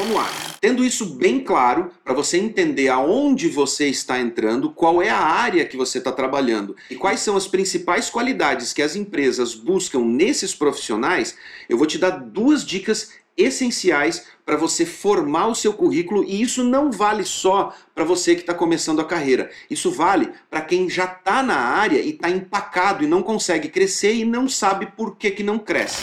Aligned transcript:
vamos 0.00 0.14
lá. 0.14 0.30
Tendo 0.60 0.84
isso 0.84 1.04
bem 1.04 1.40
claro, 1.40 1.90
para 2.02 2.14
você 2.14 2.38
entender 2.38 2.88
aonde 2.88 3.48
você 3.48 3.88
está 3.88 4.18
entrando, 4.18 4.70
qual 4.70 5.02
é 5.02 5.10
a 5.10 5.18
área 5.18 5.64
que 5.64 5.76
você 5.76 5.98
está 5.98 6.10
trabalhando 6.10 6.74
e 6.90 6.96
quais 6.96 7.20
são 7.20 7.36
as 7.36 7.46
principais 7.46 8.08
qualidades 8.08 8.72
que 8.72 8.82
as 8.82 8.96
empresas 8.96 9.54
buscam 9.54 10.00
nesses 10.00 10.54
profissionais, 10.54 11.36
eu 11.68 11.76
vou 11.76 11.86
te 11.86 11.98
dar 11.98 12.10
duas 12.10 12.64
dicas 12.64 13.12
essenciais 13.36 14.26
para 14.44 14.56
você 14.56 14.84
formar 14.84 15.46
o 15.46 15.54
seu 15.54 15.72
currículo 15.72 16.24
e 16.24 16.42
isso 16.42 16.64
não 16.64 16.90
vale 16.90 17.24
só 17.24 17.74
para 17.94 18.04
você 18.04 18.34
que 18.34 18.40
está 18.40 18.54
começando 18.54 19.00
a 19.00 19.04
carreira. 19.04 19.50
Isso 19.70 19.90
vale 19.90 20.30
para 20.48 20.62
quem 20.62 20.88
já 20.88 21.04
está 21.04 21.42
na 21.42 21.56
área 21.56 22.00
e 22.00 22.10
está 22.10 22.28
empacado 22.30 23.04
e 23.04 23.06
não 23.06 23.22
consegue 23.22 23.68
crescer 23.68 24.14
e 24.14 24.24
não 24.24 24.48
sabe 24.48 24.86
por 24.96 25.16
que, 25.16 25.30
que 25.30 25.42
não 25.42 25.58
cresce. 25.58 26.02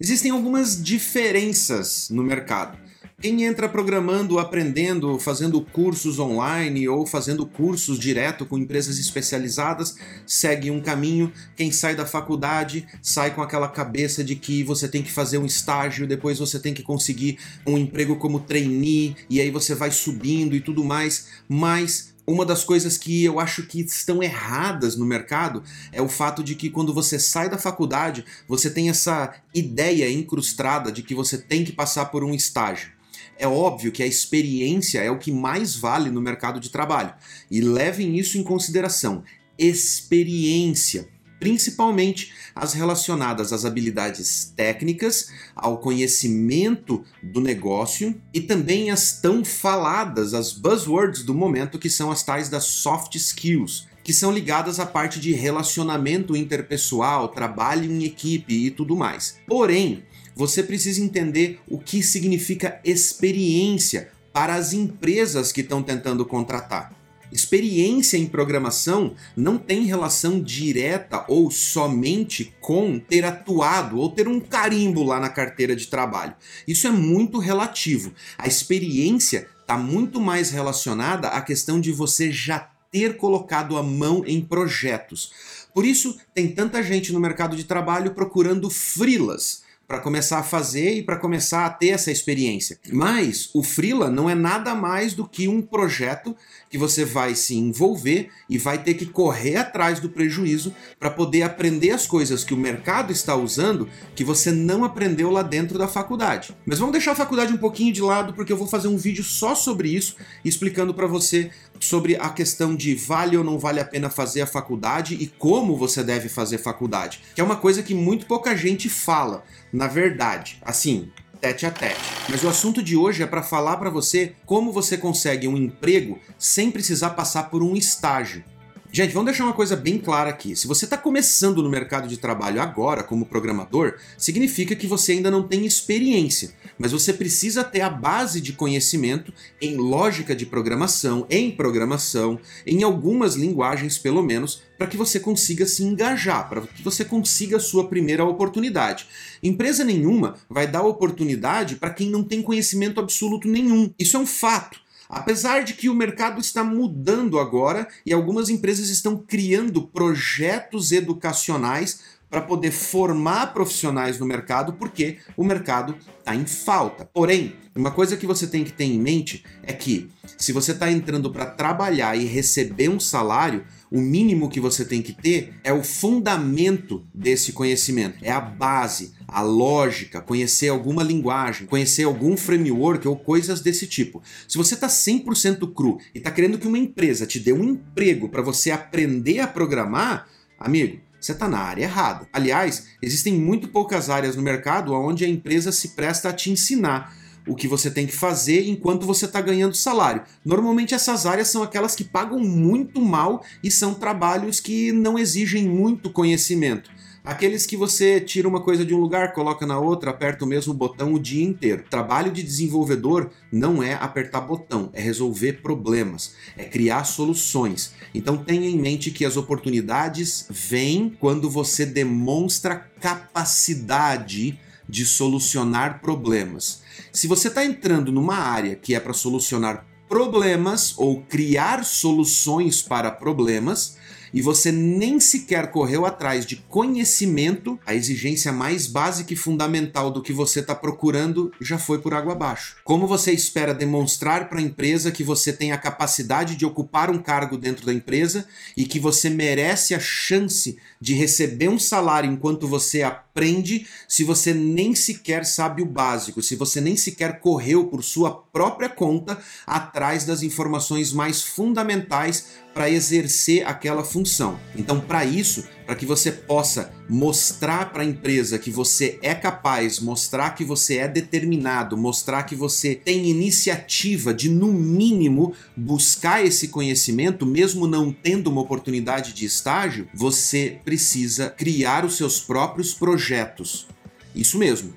Existem 0.00 0.30
algumas 0.30 0.80
diferenças 0.80 2.08
no 2.10 2.22
mercado. 2.22 2.78
Quem 3.20 3.42
entra 3.42 3.68
programando, 3.68 4.38
aprendendo, 4.38 5.18
fazendo 5.18 5.60
cursos 5.60 6.20
online 6.20 6.88
ou 6.88 7.04
fazendo 7.04 7.44
cursos 7.44 7.98
direto 7.98 8.46
com 8.46 8.56
empresas 8.56 8.96
especializadas, 8.96 9.96
segue 10.24 10.70
um 10.70 10.80
caminho. 10.80 11.32
Quem 11.56 11.72
sai 11.72 11.96
da 11.96 12.06
faculdade 12.06 12.86
sai 13.02 13.34
com 13.34 13.42
aquela 13.42 13.66
cabeça 13.66 14.22
de 14.22 14.36
que 14.36 14.62
você 14.62 14.86
tem 14.86 15.02
que 15.02 15.10
fazer 15.10 15.38
um 15.38 15.46
estágio, 15.46 16.06
depois 16.06 16.38
você 16.38 16.60
tem 16.60 16.72
que 16.72 16.84
conseguir 16.84 17.40
um 17.66 17.76
emprego 17.76 18.14
como 18.14 18.38
trainee, 18.38 19.16
e 19.28 19.40
aí 19.40 19.50
você 19.50 19.74
vai 19.74 19.90
subindo 19.90 20.54
e 20.54 20.60
tudo 20.60 20.84
mais. 20.84 21.26
Mas 21.48 22.14
uma 22.28 22.44
das 22.44 22.62
coisas 22.62 22.98
que 22.98 23.24
eu 23.24 23.40
acho 23.40 23.62
que 23.62 23.80
estão 23.80 24.22
erradas 24.22 24.96
no 24.96 25.06
mercado 25.06 25.62
é 25.90 26.02
o 26.02 26.08
fato 26.08 26.44
de 26.44 26.54
que 26.54 26.68
quando 26.68 26.92
você 26.92 27.18
sai 27.18 27.48
da 27.48 27.56
faculdade, 27.56 28.22
você 28.46 28.68
tem 28.68 28.90
essa 28.90 29.34
ideia 29.54 30.10
incrustada 30.10 30.92
de 30.92 31.02
que 31.02 31.14
você 31.14 31.38
tem 31.38 31.64
que 31.64 31.72
passar 31.72 32.06
por 32.06 32.22
um 32.22 32.34
estágio. 32.34 32.92
É 33.38 33.48
óbvio 33.48 33.90
que 33.90 34.02
a 34.02 34.06
experiência 34.06 35.00
é 35.00 35.10
o 35.10 35.18
que 35.18 35.32
mais 35.32 35.74
vale 35.74 36.10
no 36.10 36.20
mercado 36.20 36.60
de 36.60 36.68
trabalho. 36.68 37.14
E 37.50 37.62
levem 37.62 38.18
isso 38.18 38.36
em 38.36 38.42
consideração. 38.42 39.22
Experiência 39.56 41.08
principalmente 41.38 42.32
as 42.54 42.72
relacionadas 42.72 43.52
às 43.52 43.64
habilidades 43.64 44.52
técnicas, 44.56 45.30
ao 45.54 45.78
conhecimento 45.78 47.04
do 47.22 47.40
negócio 47.40 48.20
e 48.32 48.40
também 48.40 48.90
as 48.90 49.20
tão 49.20 49.44
faladas, 49.44 50.34
as 50.34 50.52
buzzwords 50.52 51.22
do 51.22 51.34
momento, 51.34 51.78
que 51.78 51.90
são 51.90 52.10
as 52.10 52.22
tais 52.22 52.48
das 52.48 52.64
soft 52.64 53.14
skills, 53.14 53.86
que 54.02 54.12
são 54.12 54.32
ligadas 54.32 54.80
à 54.80 54.86
parte 54.86 55.20
de 55.20 55.32
relacionamento 55.32 56.34
interpessoal, 56.34 57.28
trabalho 57.28 57.84
em 57.84 58.04
equipe 58.04 58.54
e 58.54 58.70
tudo 58.70 58.96
mais. 58.96 59.38
Porém, 59.46 60.02
você 60.34 60.62
precisa 60.62 61.02
entender 61.02 61.60
o 61.68 61.78
que 61.78 62.02
significa 62.02 62.80
experiência 62.84 64.10
para 64.32 64.54
as 64.54 64.72
empresas 64.72 65.52
que 65.52 65.62
estão 65.62 65.82
tentando 65.82 66.24
contratar. 66.24 66.97
Experiência 67.30 68.16
em 68.16 68.26
programação 68.26 69.14
não 69.36 69.58
tem 69.58 69.84
relação 69.84 70.40
direta 70.40 71.24
ou 71.28 71.50
somente 71.50 72.54
com 72.60 72.98
ter 72.98 73.24
atuado 73.24 73.98
ou 73.98 74.10
ter 74.10 74.26
um 74.26 74.40
carimbo 74.40 75.02
lá 75.02 75.20
na 75.20 75.28
carteira 75.28 75.76
de 75.76 75.86
trabalho. 75.86 76.34
Isso 76.66 76.86
é 76.86 76.90
muito 76.90 77.38
relativo. 77.38 78.12
A 78.36 78.46
experiência 78.46 79.48
está 79.60 79.76
muito 79.76 80.20
mais 80.20 80.50
relacionada 80.50 81.28
à 81.28 81.42
questão 81.42 81.80
de 81.80 81.92
você 81.92 82.32
já 82.32 82.70
ter 82.90 83.16
colocado 83.18 83.76
a 83.76 83.82
mão 83.82 84.24
em 84.26 84.40
projetos. 84.40 85.30
Por 85.74 85.84
isso, 85.84 86.18
tem 86.34 86.48
tanta 86.48 86.82
gente 86.82 87.12
no 87.12 87.20
mercado 87.20 87.54
de 87.54 87.64
trabalho 87.64 88.14
procurando 88.14 88.70
frilas 88.70 89.62
para 89.88 90.00
começar 90.00 90.40
a 90.40 90.42
fazer 90.42 90.98
e 90.98 91.02
para 91.02 91.16
começar 91.16 91.64
a 91.64 91.70
ter 91.70 91.88
essa 91.88 92.10
experiência. 92.12 92.78
Mas 92.92 93.48
o 93.54 93.62
Freela 93.62 94.10
não 94.10 94.28
é 94.28 94.34
nada 94.34 94.74
mais 94.74 95.14
do 95.14 95.26
que 95.26 95.48
um 95.48 95.62
projeto 95.62 96.36
que 96.68 96.76
você 96.76 97.06
vai 97.06 97.34
se 97.34 97.54
envolver 97.54 98.28
e 98.50 98.58
vai 98.58 98.82
ter 98.82 98.92
que 98.94 99.06
correr 99.06 99.56
atrás 99.56 99.98
do 99.98 100.10
prejuízo 100.10 100.74
para 101.00 101.10
poder 101.10 101.42
aprender 101.42 101.92
as 101.92 102.06
coisas 102.06 102.44
que 102.44 102.52
o 102.52 102.56
mercado 102.58 103.10
está 103.10 103.34
usando 103.34 103.88
que 104.14 104.22
você 104.22 104.52
não 104.52 104.84
aprendeu 104.84 105.30
lá 105.30 105.40
dentro 105.42 105.78
da 105.78 105.88
faculdade. 105.88 106.54
Mas 106.66 106.78
vamos 106.78 106.92
deixar 106.92 107.12
a 107.12 107.16
faculdade 107.16 107.54
um 107.54 107.58
pouquinho 107.58 107.92
de 107.92 108.02
lado 108.02 108.34
porque 108.34 108.52
eu 108.52 108.58
vou 108.58 108.66
fazer 108.66 108.88
um 108.88 108.98
vídeo 108.98 109.24
só 109.24 109.54
sobre 109.54 109.88
isso, 109.88 110.16
explicando 110.44 110.92
para 110.92 111.06
você 111.06 111.50
sobre 111.80 112.16
a 112.16 112.28
questão 112.28 112.74
de 112.74 112.94
vale 112.94 113.36
ou 113.36 113.44
não 113.44 113.58
vale 113.58 113.80
a 113.80 113.84
pena 113.84 114.10
fazer 114.10 114.42
a 114.42 114.46
faculdade 114.46 115.14
e 115.14 115.26
como 115.26 115.76
você 115.76 116.02
deve 116.02 116.28
fazer 116.28 116.58
faculdade, 116.58 117.20
que 117.34 117.40
é 117.40 117.44
uma 117.44 117.56
coisa 117.56 117.82
que 117.82 117.94
muito 117.94 118.26
pouca 118.26 118.56
gente 118.56 118.88
fala, 118.88 119.44
na 119.72 119.86
verdade. 119.86 120.58
Assim, 120.62 121.10
tete 121.40 121.66
a 121.66 121.70
tete. 121.70 122.00
Mas 122.28 122.42
o 122.42 122.48
assunto 122.48 122.82
de 122.82 122.96
hoje 122.96 123.22
é 123.22 123.26
para 123.26 123.42
falar 123.42 123.76
para 123.76 123.90
você 123.90 124.34
como 124.44 124.72
você 124.72 124.96
consegue 124.96 125.48
um 125.48 125.56
emprego 125.56 126.18
sem 126.38 126.70
precisar 126.70 127.10
passar 127.10 127.44
por 127.44 127.62
um 127.62 127.76
estágio. 127.76 128.44
Gente, 128.90 129.12
vamos 129.12 129.26
deixar 129.26 129.44
uma 129.44 129.52
coisa 129.52 129.76
bem 129.76 129.98
clara 129.98 130.30
aqui. 130.30 130.56
Se 130.56 130.66
você 130.66 130.86
está 130.86 130.96
começando 130.96 131.62
no 131.62 131.68
mercado 131.68 132.08
de 132.08 132.16
trabalho 132.16 132.60
agora 132.60 133.02
como 133.02 133.26
programador, 133.26 133.96
significa 134.16 134.74
que 134.74 134.86
você 134.86 135.12
ainda 135.12 135.30
não 135.30 135.42
tem 135.42 135.66
experiência, 135.66 136.54
mas 136.78 136.92
você 136.92 137.12
precisa 137.12 137.62
ter 137.62 137.82
a 137.82 137.90
base 137.90 138.40
de 138.40 138.54
conhecimento 138.54 139.32
em 139.60 139.76
lógica 139.76 140.34
de 140.34 140.46
programação, 140.46 141.26
em 141.28 141.50
programação, 141.50 142.40
em 142.66 142.82
algumas 142.82 143.34
linguagens 143.34 143.98
pelo 143.98 144.22
menos, 144.22 144.62
para 144.78 144.86
que 144.86 144.96
você 144.96 145.20
consiga 145.20 145.66
se 145.66 145.82
engajar, 145.82 146.48
para 146.48 146.62
que 146.62 146.82
você 146.82 147.04
consiga 147.04 147.58
a 147.58 147.60
sua 147.60 147.88
primeira 147.88 148.24
oportunidade. 148.24 149.06
Empresa 149.42 149.84
nenhuma 149.84 150.36
vai 150.48 150.66
dar 150.66 150.82
oportunidade 150.82 151.76
para 151.76 151.90
quem 151.90 152.08
não 152.08 152.24
tem 152.24 152.40
conhecimento 152.40 153.00
absoluto 153.00 153.48
nenhum. 153.48 153.92
Isso 153.98 154.16
é 154.16 154.20
um 154.20 154.26
fato. 154.26 154.87
Apesar 155.08 155.64
de 155.64 155.72
que 155.72 155.88
o 155.88 155.94
mercado 155.94 156.40
está 156.40 156.62
mudando 156.62 157.38
agora 157.38 157.88
e 158.04 158.12
algumas 158.12 158.50
empresas 158.50 158.90
estão 158.90 159.16
criando 159.16 159.86
projetos 159.86 160.92
educacionais 160.92 162.17
para 162.30 162.40
poder 162.40 162.70
formar 162.70 163.52
profissionais 163.54 164.18
no 164.18 164.26
mercado, 164.26 164.74
porque 164.74 165.18
o 165.36 165.44
mercado 165.44 165.96
está 166.18 166.34
em 166.34 166.46
falta. 166.46 167.08
Porém, 167.12 167.54
uma 167.74 167.90
coisa 167.90 168.16
que 168.16 168.26
você 168.26 168.46
tem 168.46 168.64
que 168.64 168.72
ter 168.72 168.84
em 168.84 168.98
mente 168.98 169.44
é 169.62 169.72
que 169.72 170.10
se 170.36 170.52
você 170.52 170.72
está 170.72 170.90
entrando 170.90 171.30
para 171.30 171.46
trabalhar 171.46 172.16
e 172.16 172.24
receber 172.24 172.88
um 172.88 173.00
salário, 173.00 173.64
o 173.90 174.00
mínimo 174.00 174.50
que 174.50 174.60
você 174.60 174.84
tem 174.84 175.00
que 175.00 175.12
ter 175.12 175.54
é 175.64 175.72
o 175.72 175.82
fundamento 175.82 177.06
desse 177.14 177.52
conhecimento, 177.52 178.18
é 178.22 178.30
a 178.30 178.40
base, 178.40 179.14
a 179.26 179.40
lógica, 179.40 180.20
conhecer 180.20 180.68
alguma 180.68 181.02
linguagem, 181.02 181.66
conhecer 181.66 182.04
algum 182.04 182.36
framework 182.36 183.06
ou 183.08 183.16
coisas 183.16 183.60
desse 183.60 183.86
tipo. 183.86 184.22
Se 184.46 184.58
você 184.58 184.74
está 184.74 184.88
100% 184.88 185.72
cru 185.72 185.98
e 186.14 186.18
está 186.18 186.30
querendo 186.30 186.58
que 186.58 186.66
uma 186.66 186.78
empresa 186.78 187.26
te 187.26 187.38
dê 187.38 187.52
um 187.52 187.64
emprego 187.64 188.28
para 188.28 188.42
você 188.42 188.70
aprender 188.70 189.40
a 189.40 189.46
programar, 189.46 190.28
amigo, 190.58 191.00
você 191.20 191.32
está 191.32 191.48
na 191.48 191.58
área 191.58 191.82
errada. 191.82 192.28
Aliás, 192.32 192.88
existem 193.02 193.34
muito 193.34 193.68
poucas 193.68 194.08
áreas 194.08 194.36
no 194.36 194.42
mercado 194.42 194.92
onde 194.92 195.24
a 195.24 195.28
empresa 195.28 195.72
se 195.72 195.88
presta 195.88 196.28
a 196.28 196.32
te 196.32 196.50
ensinar 196.50 197.16
o 197.46 197.54
que 197.54 197.66
você 197.66 197.90
tem 197.90 198.06
que 198.06 198.14
fazer 198.14 198.68
enquanto 198.68 199.06
você 199.06 199.24
está 199.24 199.40
ganhando 199.40 199.74
salário. 199.74 200.22
Normalmente 200.44 200.94
essas 200.94 201.24
áreas 201.26 201.48
são 201.48 201.62
aquelas 201.62 201.96
que 201.96 202.04
pagam 202.04 202.38
muito 202.38 203.00
mal 203.00 203.42
e 203.64 203.70
são 203.70 203.94
trabalhos 203.94 204.60
que 204.60 204.92
não 204.92 205.18
exigem 205.18 205.66
muito 205.66 206.10
conhecimento. 206.10 206.90
Aqueles 207.28 207.66
que 207.66 207.76
você 207.76 208.22
tira 208.22 208.48
uma 208.48 208.62
coisa 208.62 208.86
de 208.86 208.94
um 208.94 208.98
lugar, 208.98 209.34
coloca 209.34 209.66
na 209.66 209.78
outra, 209.78 210.12
aperta 210.12 210.46
o 210.46 210.48
mesmo 210.48 210.72
botão 210.72 211.12
o 211.12 211.20
dia 211.20 211.44
inteiro. 211.44 211.84
Trabalho 211.90 212.32
de 212.32 212.42
desenvolvedor 212.42 213.28
não 213.52 213.82
é 213.82 213.92
apertar 213.92 214.40
botão, 214.40 214.88
é 214.94 215.02
resolver 215.02 215.60
problemas, 215.60 216.34
é 216.56 216.64
criar 216.64 217.04
soluções. 217.04 217.92
Então 218.14 218.38
tenha 218.38 218.66
em 218.66 218.78
mente 218.78 219.10
que 219.10 219.26
as 219.26 219.36
oportunidades 219.36 220.46
vêm 220.48 221.14
quando 221.20 221.50
você 221.50 221.84
demonstra 221.84 222.76
capacidade 222.98 224.58
de 224.88 225.04
solucionar 225.04 226.00
problemas. 226.00 226.80
Se 227.12 227.26
você 227.26 227.48
está 227.48 227.62
entrando 227.62 228.10
numa 228.10 228.36
área 228.36 228.74
que 228.74 228.94
é 228.94 229.00
para 229.00 229.12
solucionar 229.12 229.84
problemas 230.08 230.94
ou 230.96 231.20
criar 231.20 231.84
soluções 231.84 232.80
para 232.80 233.10
problemas, 233.10 233.97
e 234.32 234.42
você 234.42 234.70
nem 234.70 235.20
sequer 235.20 235.70
correu 235.70 236.04
atrás 236.04 236.44
de 236.44 236.56
conhecimento, 236.56 237.78
a 237.86 237.94
exigência 237.94 238.52
mais 238.52 238.86
básica 238.86 239.32
e 239.32 239.36
fundamental 239.36 240.10
do 240.10 240.22
que 240.22 240.32
você 240.32 240.60
está 240.60 240.74
procurando 240.74 241.52
já 241.60 241.78
foi 241.78 241.98
por 241.98 242.14
água 242.14 242.32
abaixo. 242.32 242.76
Como 242.84 243.06
você 243.06 243.32
espera 243.32 243.74
demonstrar 243.74 244.48
para 244.48 244.58
a 244.58 244.62
empresa 244.62 245.10
que 245.10 245.24
você 245.24 245.52
tem 245.52 245.72
a 245.72 245.78
capacidade 245.78 246.56
de 246.56 246.66
ocupar 246.66 247.10
um 247.10 247.18
cargo 247.18 247.56
dentro 247.56 247.86
da 247.86 247.92
empresa 247.92 248.46
e 248.76 248.84
que 248.84 248.98
você 248.98 249.30
merece 249.30 249.94
a 249.94 250.00
chance 250.00 250.78
de 251.00 251.14
receber 251.14 251.68
um 251.68 251.78
salário 251.78 252.30
enquanto 252.30 252.66
você 252.66 253.02
aprende 253.02 253.86
se 254.08 254.24
você 254.24 254.52
nem 254.52 254.94
sequer 254.94 255.44
sabe 255.44 255.82
o 255.82 255.86
básico, 255.86 256.42
se 256.42 256.56
você 256.56 256.80
nem 256.80 256.96
sequer 256.96 257.40
correu 257.40 257.86
por 257.86 258.02
sua 258.02 258.30
própria 258.58 258.88
conta 258.88 259.38
atrás 259.64 260.24
das 260.24 260.42
informações 260.42 261.12
mais 261.12 261.44
fundamentais 261.44 262.46
para 262.74 262.90
exercer 262.90 263.64
aquela 263.64 264.02
função. 264.02 264.58
Então, 264.74 265.00
para 265.00 265.24
isso, 265.24 265.64
para 265.86 265.94
que 265.94 266.04
você 266.04 266.32
possa 266.32 266.92
mostrar 267.08 267.92
para 267.92 268.02
a 268.02 268.04
empresa 268.04 268.58
que 268.58 268.68
você 268.68 269.16
é 269.22 269.32
capaz, 269.32 270.00
mostrar 270.00 270.56
que 270.56 270.64
você 270.64 270.96
é 270.96 271.06
determinado, 271.06 271.96
mostrar 271.96 272.42
que 272.42 272.56
você 272.56 272.96
tem 272.96 273.30
iniciativa 273.30 274.34
de, 274.34 274.50
no 274.50 274.72
mínimo, 274.72 275.54
buscar 275.76 276.44
esse 276.44 276.66
conhecimento, 276.66 277.46
mesmo 277.46 277.86
não 277.86 278.10
tendo 278.10 278.50
uma 278.50 278.62
oportunidade 278.62 279.32
de 279.32 279.46
estágio, 279.46 280.08
você 280.12 280.80
precisa 280.84 281.48
criar 281.50 282.04
os 282.04 282.16
seus 282.16 282.40
próprios 282.40 282.92
projetos. 282.92 283.86
Isso 284.34 284.58
mesmo. 284.58 284.96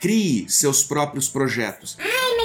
Crie 0.00 0.46
seus 0.48 0.82
próprios 0.82 1.28
projetos. 1.28 1.96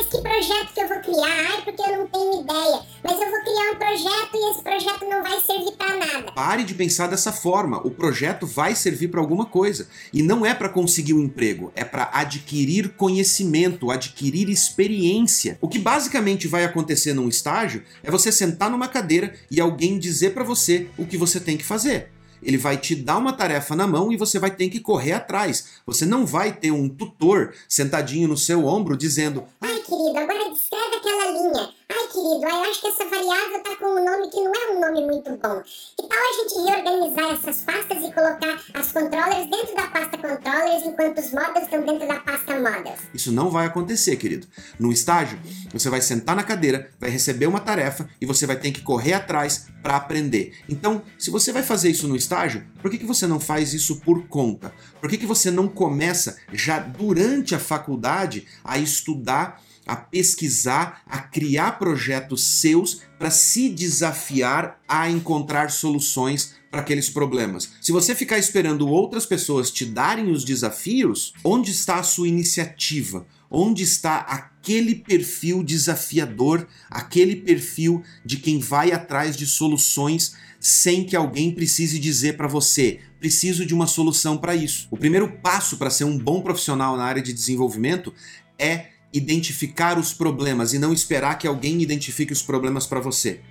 Que 0.09 0.21
projeto 0.21 0.73
que 0.73 0.79
eu 0.79 0.87
vou 0.87 0.99
criar? 0.99 1.51
Ai, 1.51 1.61
porque 1.63 1.81
eu 1.81 1.97
não 1.97 2.07
tenho 2.07 2.41
ideia. 2.41 2.81
Mas 3.03 3.13
eu 3.13 3.29
vou 3.29 3.41
criar 3.41 3.71
um 3.73 3.75
projeto 3.75 4.29
e 4.35 4.51
esse 4.51 4.63
projeto 4.63 5.05
não 5.09 5.21
vai 5.21 5.41
servir 5.41 5.71
para 5.73 5.97
nada. 5.97 6.31
Pare 6.31 6.63
de 6.63 6.73
pensar 6.73 7.07
dessa 7.07 7.33
forma. 7.33 7.85
O 7.85 7.91
projeto 7.91 8.47
vai 8.47 8.73
servir 8.73 9.09
para 9.09 9.19
alguma 9.19 9.45
coisa. 9.45 9.89
E 10.13 10.23
não 10.23 10.45
é 10.45 10.53
para 10.53 10.69
conseguir 10.69 11.13
um 11.13 11.21
emprego, 11.21 11.73
é 11.75 11.83
para 11.83 12.09
adquirir 12.13 12.93
conhecimento, 12.95 13.91
adquirir 13.91 14.49
experiência. 14.49 15.57
O 15.59 15.67
que 15.67 15.77
basicamente 15.77 16.47
vai 16.47 16.63
acontecer 16.63 17.13
num 17.13 17.27
estágio 17.27 17.83
é 18.01 18.09
você 18.09 18.31
sentar 18.31 18.71
numa 18.71 18.87
cadeira 18.87 19.33
e 19.51 19.59
alguém 19.59 19.99
dizer 19.99 20.33
para 20.33 20.43
você 20.43 20.87
o 20.97 21.05
que 21.05 21.17
você 21.17 21.37
tem 21.37 21.57
que 21.57 21.65
fazer. 21.65 22.11
Ele 22.41 22.57
vai 22.57 22.77
te 22.77 22.95
dar 22.95 23.17
uma 23.17 23.33
tarefa 23.33 23.75
na 23.75 23.87
mão 23.87 24.11
e 24.11 24.17
você 24.17 24.39
vai 24.39 24.51
ter 24.51 24.69
que 24.69 24.79
correr 24.79 25.13
atrás. 25.13 25.81
Você 25.85 26.05
não 26.05 26.25
vai 26.25 26.53
ter 26.53 26.71
um 26.71 26.87
tutor 26.87 27.53
sentadinho 27.67 28.27
no 28.27 28.37
seu 28.37 28.65
ombro 28.65 28.95
dizendo: 28.95 29.43
Ai, 29.59 29.76
querido, 29.87 30.17
agora 30.19 30.51
descreve 30.51 30.95
aquela 30.97 31.31
linha. 31.31 31.69
Ai, 31.89 32.07
querido, 32.07 32.43
eu 32.43 32.69
acho 32.69 32.81
que 32.81 32.87
essa 32.87 33.05
variável 33.05 33.63
tá 33.63 33.75
com 33.77 33.85
um 33.85 34.03
nome 34.03 34.29
que 34.29 34.41
não 34.41 34.51
é 34.53 34.71
um 34.71 34.81
nome 34.81 35.05
muito 35.05 35.31
bom. 35.37 35.63
Que 35.95 36.07
tal 36.07 36.19
a 36.19 36.33
gente 36.33 36.69
reorganizar 36.69 37.31
essas 37.31 37.63
pastas 37.63 38.03
e 38.03 38.13
colocar 38.13 38.61
as 38.73 38.91
controllers 38.91 39.49
dentro 39.49 39.75
da 39.75 39.87
pasta 39.87 40.17
controllers 40.17 40.85
enquanto 40.85 41.19
os 41.19 41.31
models 41.31 41.63
estão 41.63 41.81
dentro 41.85 42.07
da 42.07 42.19
pasta 42.19 42.59
models? 42.59 42.99
Isso 43.13 43.31
não 43.31 43.49
vai 43.49 43.65
acontecer, 43.67 44.17
querido. 44.17 44.45
No 44.77 44.91
estágio, 44.91 45.39
você 45.71 45.89
vai 45.89 46.01
sentar 46.01 46.35
na 46.35 46.43
cadeira, 46.43 46.91
vai 46.99 47.09
receber 47.09 47.47
uma 47.47 47.61
tarefa 47.61 48.09
e 48.19 48.25
você 48.25 48.45
vai 48.45 48.59
ter 48.59 48.71
que 48.71 48.81
correr 48.81 49.13
atrás 49.13 49.67
para 49.81 49.95
aprender. 49.95 50.53
Então, 50.67 51.01
se 51.17 51.31
você 51.31 51.53
vai 51.53 51.63
fazer 51.63 51.89
isso 51.89 52.09
no 52.09 52.15
estágio, 52.17 52.67
por 52.81 52.91
que, 52.91 52.97
que 52.97 53.05
você 53.05 53.25
não 53.25 53.39
faz 53.39 53.73
isso 53.73 54.01
por 54.01 54.27
conta? 54.27 54.73
Por 54.99 55.09
que, 55.09 55.17
que 55.17 55.25
você 55.25 55.49
não 55.49 55.69
começa 55.69 56.37
já 56.51 56.79
durante 56.79 57.55
a 57.55 57.59
faculdade 57.59 58.45
a 58.65 58.77
estudar 58.77 59.61
a 59.87 59.95
pesquisar, 59.95 61.01
a 61.05 61.19
criar 61.19 61.79
projetos 61.79 62.43
seus 62.43 63.01
para 63.17 63.31
se 63.31 63.69
desafiar 63.69 64.79
a 64.87 65.09
encontrar 65.09 65.71
soluções 65.71 66.55
para 66.69 66.81
aqueles 66.81 67.09
problemas. 67.09 67.69
Se 67.81 67.91
você 67.91 68.13
ficar 68.13 68.37
esperando 68.37 68.87
outras 68.87 69.25
pessoas 69.25 69.71
te 69.71 69.85
darem 69.85 70.29
os 70.31 70.43
desafios, 70.43 71.33
onde 71.43 71.71
está 71.71 71.95
a 71.95 72.03
sua 72.03 72.27
iniciativa? 72.27 73.25
Onde 73.49 73.81
está 73.81 74.17
aquele 74.17 74.95
perfil 74.95 75.63
desafiador, 75.63 76.67
aquele 76.89 77.37
perfil 77.37 78.03
de 78.25 78.37
quem 78.37 78.59
vai 78.59 78.91
atrás 78.91 79.37
de 79.37 79.47
soluções 79.47 80.35
sem 80.59 81.05
que 81.05 81.15
alguém 81.15 81.51
precise 81.51 81.97
dizer 81.97 82.35
para 82.35 82.47
você: 82.47 82.99
preciso 83.19 83.65
de 83.65 83.73
uma 83.73 83.87
solução 83.87 84.37
para 84.37 84.55
isso. 84.55 84.87
O 84.91 84.97
primeiro 84.97 85.31
passo 85.41 85.77
para 85.77 85.89
ser 85.89 86.03
um 86.03 86.17
bom 86.17 86.41
profissional 86.41 86.97
na 86.97 87.05
área 87.05 87.21
de 87.21 87.31
desenvolvimento 87.31 88.13
é 88.59 88.96
identificar 89.13 89.97
os 89.97 90.13
problemas 90.13 90.73
e 90.73 90.79
não 90.79 90.93
esperar 90.93 91.37
que 91.37 91.47
alguém 91.47 91.81
identifique 91.81 92.33
os 92.33 92.41
problemas 92.41 92.85
para 92.85 92.99
você. 92.99 93.41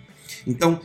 Então, 0.46 0.80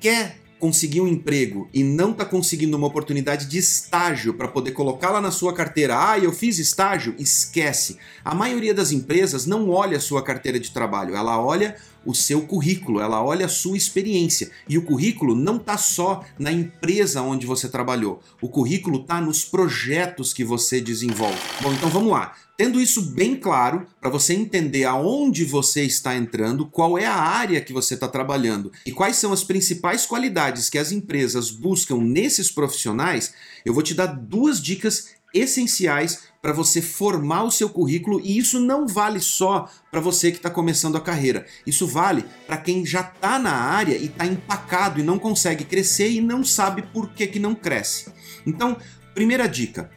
quer 0.00 0.38
conseguir 0.58 1.00
um 1.00 1.08
emprego 1.08 1.68
e 1.72 1.84
não 1.84 2.12
está 2.12 2.24
conseguindo 2.24 2.76
uma 2.76 2.86
oportunidade 2.86 3.46
de 3.46 3.58
estágio 3.58 4.34
para 4.34 4.48
poder 4.48 4.72
colocá-la 4.72 5.20
na 5.20 5.30
sua 5.30 5.52
carteira, 5.52 6.10
ah, 6.10 6.18
eu 6.18 6.32
fiz 6.32 6.58
estágio, 6.58 7.14
esquece. 7.18 7.98
A 8.24 8.34
maioria 8.34 8.72
das 8.72 8.90
empresas 8.90 9.44
não 9.44 9.68
olha 9.68 9.98
a 9.98 10.00
sua 10.00 10.22
carteira 10.22 10.58
de 10.58 10.70
trabalho, 10.70 11.14
ela 11.14 11.38
olha 11.38 11.76
o 12.06 12.14
seu 12.14 12.42
currículo, 12.42 13.00
ela 13.00 13.22
olha 13.22 13.46
a 13.46 13.50
sua 13.50 13.76
experiência. 13.76 14.50
E 14.68 14.78
o 14.78 14.82
currículo 14.82 15.34
não 15.34 15.56
está 15.56 15.76
só 15.76 16.24
na 16.38 16.52
empresa 16.52 17.20
onde 17.20 17.46
você 17.46 17.68
trabalhou, 17.68 18.22
o 18.40 18.48
currículo 18.48 19.00
está 19.00 19.20
nos 19.20 19.44
projetos 19.44 20.32
que 20.32 20.44
você 20.44 20.80
desenvolve. 20.80 21.38
Bom, 21.60 21.72
então 21.72 21.90
vamos 21.90 22.12
lá. 22.12 22.34
Tendo 22.56 22.80
isso 22.80 23.02
bem 23.02 23.36
claro, 23.36 23.86
para 24.00 24.08
você 24.08 24.32
entender 24.32 24.84
aonde 24.84 25.44
você 25.44 25.82
está 25.82 26.16
entrando, 26.16 26.64
qual 26.64 26.96
é 26.96 27.04
a 27.04 27.14
área 27.14 27.60
que 27.60 27.72
você 27.72 27.92
está 27.92 28.08
trabalhando 28.08 28.72
e 28.86 28.92
quais 28.92 29.16
são 29.16 29.30
as 29.30 29.44
principais 29.44 30.06
qualidades 30.06 30.70
que 30.70 30.78
as 30.78 30.90
empresas 30.90 31.50
buscam 31.50 31.98
nesses 31.98 32.50
profissionais, 32.50 33.34
eu 33.62 33.74
vou 33.74 33.82
te 33.82 33.92
dar 33.92 34.06
duas 34.06 34.62
dicas 34.62 35.16
essenciais 35.34 36.20
para 36.46 36.52
você 36.52 36.80
formar 36.80 37.42
o 37.42 37.50
seu 37.50 37.68
currículo 37.68 38.20
e 38.22 38.38
isso 38.38 38.60
não 38.60 38.86
vale 38.86 39.18
só 39.18 39.68
para 39.90 39.98
você 39.98 40.30
que 40.30 40.36
está 40.36 40.48
começando 40.48 40.94
a 40.94 41.00
carreira. 41.00 41.44
Isso 41.66 41.88
vale 41.88 42.24
para 42.46 42.56
quem 42.56 42.86
já 42.86 43.00
está 43.00 43.36
na 43.36 43.50
área 43.50 43.96
e 43.96 44.04
está 44.04 44.24
empacado 44.24 45.00
e 45.00 45.02
não 45.02 45.18
consegue 45.18 45.64
crescer 45.64 46.08
e 46.08 46.20
não 46.20 46.44
sabe 46.44 46.82
por 46.82 47.12
que, 47.12 47.26
que 47.26 47.40
não 47.40 47.52
cresce. 47.52 48.12
Então, 48.46 48.76
primeira 49.12 49.48
dica: 49.48 49.90